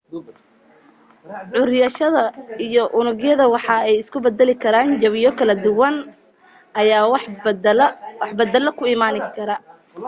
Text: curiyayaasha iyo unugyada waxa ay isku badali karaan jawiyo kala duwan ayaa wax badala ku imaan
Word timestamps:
curiyayaasha 1.51 2.07
iyo 2.65 2.83
unugyada 2.99 3.43
waxa 3.53 3.75
ay 3.87 3.95
isku 4.01 4.17
badali 4.25 4.53
karaan 4.63 4.99
jawiyo 5.01 5.31
kala 5.37 5.53
duwan 5.65 5.95
ayaa 6.79 7.09
wax 7.11 7.23
badala 8.39 8.67
ku 8.77 8.83
imaan 8.93 9.15